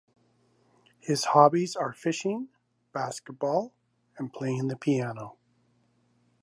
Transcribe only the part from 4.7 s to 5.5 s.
piano.